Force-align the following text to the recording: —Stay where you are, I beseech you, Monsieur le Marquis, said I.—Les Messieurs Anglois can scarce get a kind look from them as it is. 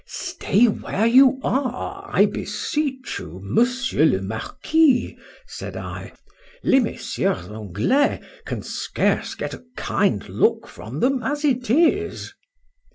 —Stay 0.07 0.67
where 0.67 1.05
you 1.05 1.39
are, 1.43 2.09
I 2.11 2.25
beseech 2.25 3.19
you, 3.19 3.39
Monsieur 3.43 4.03
le 4.03 4.19
Marquis, 4.19 5.15
said 5.45 5.77
I.—Les 5.77 6.79
Messieurs 6.79 7.47
Anglois 7.51 8.17
can 8.43 8.63
scarce 8.63 9.35
get 9.35 9.53
a 9.53 9.63
kind 9.77 10.27
look 10.27 10.65
from 10.65 11.01
them 11.01 11.21
as 11.21 11.45
it 11.45 11.69
is. 11.69 12.33